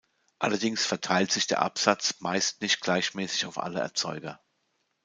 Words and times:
Allerdings 0.39 0.83
verteilt 0.83 1.31
sich 1.31 1.45
der 1.45 1.61
Absatz 1.61 2.21
meist 2.21 2.61
nicht 2.61 2.79
gleichmäßig 2.81 3.45
auf 3.45 3.59
alle 3.59 3.81
Erzeuger. 3.81 4.41